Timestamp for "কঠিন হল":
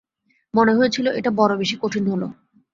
1.81-2.23